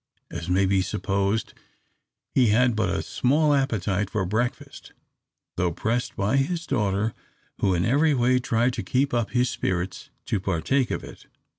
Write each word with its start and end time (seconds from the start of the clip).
As 0.31 0.49
may 0.49 0.65
be 0.65 0.81
supposed, 0.81 1.53
he 2.33 2.47
had 2.47 2.75
but 2.75 2.89
a 2.89 3.03
small 3.03 3.53
appetite 3.53 4.09
for 4.09 4.25
breakfast, 4.25 4.93
though 5.57 5.71
pressed 5.71 6.15
by 6.15 6.37
his 6.37 6.65
daughter, 6.65 7.13
who 7.59 7.75
in 7.75 7.85
every 7.85 8.15
way 8.15 8.39
tried 8.39 8.73
to 8.73 8.81
keep 8.81 9.13
up 9.13 9.29
his 9.29 9.51
spirits, 9.51 10.09
to 10.25 10.39
partake 10.39 10.89
of 10.89 11.03
it. 11.03 11.27